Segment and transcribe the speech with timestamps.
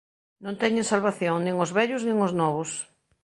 [0.43, 2.69] Non teñen salvación, nin os vellos nin os novos.